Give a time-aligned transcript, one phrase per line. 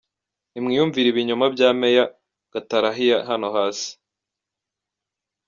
[0.51, 2.09] Nimwiyumvire ibinyoma bya Major
[2.53, 3.89] Gatarayiha hano hasi: